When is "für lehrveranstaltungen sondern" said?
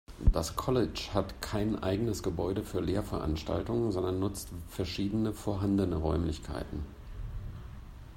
2.63-4.17